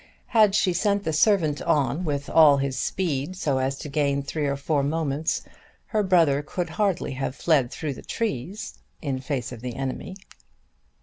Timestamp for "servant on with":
1.13-2.27